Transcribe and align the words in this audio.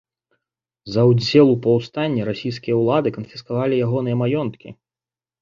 За 0.95 1.01
ўдзел 1.09 1.47
у 1.51 1.53
паўстанні 1.65 2.21
расійскія 2.31 2.75
ўлады 2.81 3.13
канфіскавалі 3.19 3.75
ягоныя 3.87 4.15
маёнткі. 4.25 4.67